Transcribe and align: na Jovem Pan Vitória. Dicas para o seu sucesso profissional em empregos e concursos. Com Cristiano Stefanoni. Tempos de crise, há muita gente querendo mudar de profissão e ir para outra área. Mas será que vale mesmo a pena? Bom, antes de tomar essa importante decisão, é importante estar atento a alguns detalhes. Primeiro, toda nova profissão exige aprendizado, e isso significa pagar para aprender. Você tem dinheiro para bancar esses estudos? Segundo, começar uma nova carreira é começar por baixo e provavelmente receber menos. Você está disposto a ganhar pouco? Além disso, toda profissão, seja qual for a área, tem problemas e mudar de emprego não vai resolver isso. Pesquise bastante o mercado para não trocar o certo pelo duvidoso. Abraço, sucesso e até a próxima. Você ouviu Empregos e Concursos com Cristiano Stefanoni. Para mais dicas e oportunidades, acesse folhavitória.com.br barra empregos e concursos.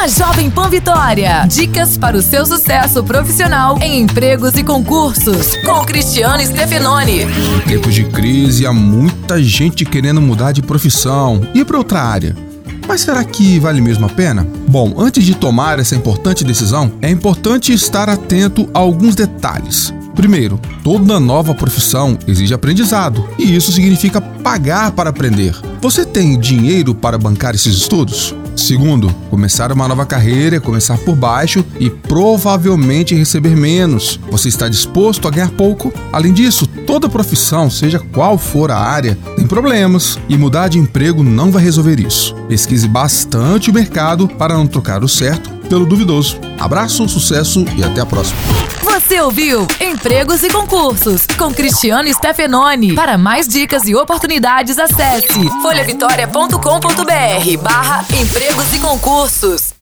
na 0.00 0.08
Jovem 0.08 0.48
Pan 0.48 0.70
Vitória. 0.70 1.44
Dicas 1.46 1.98
para 1.98 2.16
o 2.16 2.22
seu 2.22 2.46
sucesso 2.46 3.04
profissional 3.04 3.78
em 3.82 4.00
empregos 4.00 4.54
e 4.54 4.64
concursos. 4.64 5.54
Com 5.56 5.84
Cristiano 5.84 6.42
Stefanoni. 6.42 7.26
Tempos 7.68 7.94
de 7.94 8.04
crise, 8.04 8.64
há 8.64 8.72
muita 8.72 9.42
gente 9.42 9.84
querendo 9.84 10.18
mudar 10.18 10.52
de 10.52 10.62
profissão 10.62 11.46
e 11.52 11.58
ir 11.58 11.66
para 11.66 11.76
outra 11.76 12.00
área. 12.00 12.34
Mas 12.88 13.02
será 13.02 13.22
que 13.22 13.58
vale 13.58 13.82
mesmo 13.82 14.06
a 14.06 14.08
pena? 14.08 14.48
Bom, 14.66 14.94
antes 14.96 15.22
de 15.22 15.34
tomar 15.34 15.78
essa 15.78 15.94
importante 15.94 16.44
decisão, 16.44 16.90
é 17.02 17.10
importante 17.10 17.70
estar 17.70 18.08
atento 18.08 18.70
a 18.72 18.78
alguns 18.78 19.14
detalhes. 19.14 19.92
Primeiro, 20.14 20.58
toda 20.82 21.20
nova 21.20 21.54
profissão 21.54 22.18
exige 22.26 22.54
aprendizado, 22.54 23.28
e 23.38 23.54
isso 23.54 23.70
significa 23.70 24.18
pagar 24.18 24.92
para 24.92 25.10
aprender. 25.10 25.54
Você 25.82 26.06
tem 26.06 26.40
dinheiro 26.40 26.94
para 26.94 27.18
bancar 27.18 27.54
esses 27.54 27.76
estudos? 27.76 28.34
Segundo, 28.56 29.08
começar 29.30 29.72
uma 29.72 29.88
nova 29.88 30.04
carreira 30.04 30.56
é 30.56 30.60
começar 30.60 30.98
por 30.98 31.16
baixo 31.16 31.64
e 31.78 31.88
provavelmente 31.88 33.14
receber 33.14 33.56
menos. 33.56 34.20
Você 34.30 34.48
está 34.48 34.68
disposto 34.68 35.26
a 35.26 35.30
ganhar 35.30 35.50
pouco? 35.50 35.92
Além 36.12 36.32
disso, 36.32 36.66
toda 36.86 37.08
profissão, 37.08 37.70
seja 37.70 37.98
qual 37.98 38.36
for 38.36 38.70
a 38.70 38.78
área, 38.78 39.16
tem 39.36 39.46
problemas 39.46 40.18
e 40.28 40.36
mudar 40.36 40.68
de 40.68 40.78
emprego 40.78 41.22
não 41.22 41.50
vai 41.50 41.62
resolver 41.62 42.00
isso. 42.00 42.34
Pesquise 42.48 42.86
bastante 42.86 43.70
o 43.70 43.74
mercado 43.74 44.28
para 44.28 44.54
não 44.54 44.66
trocar 44.66 45.02
o 45.02 45.08
certo 45.08 45.59
pelo 45.70 45.86
duvidoso. 45.86 46.38
Abraço, 46.58 47.08
sucesso 47.08 47.64
e 47.76 47.84
até 47.84 48.02
a 48.02 48.06
próxima. 48.06 48.38
Você 48.82 49.20
ouviu 49.20 49.66
Empregos 49.80 50.42
e 50.42 50.50
Concursos 50.50 51.26
com 51.38 51.54
Cristiano 51.54 52.12
Stefanoni. 52.12 52.94
Para 52.94 53.16
mais 53.16 53.46
dicas 53.46 53.86
e 53.86 53.94
oportunidades, 53.94 54.78
acesse 54.78 55.48
folhavitória.com.br 55.62 57.62
barra 57.62 58.04
empregos 58.12 58.72
e 58.72 58.80
concursos. 58.80 59.72